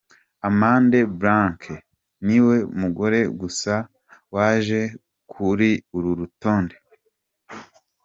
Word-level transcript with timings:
Amanda 0.47 0.99
Blake 1.19 1.75
niwe 2.25 2.55
mugore 2.79 3.19
gusa 3.39 3.73
waje 4.35 4.81
kuri 5.31 5.69
uru 5.97 6.11
rutonde. 6.19 6.75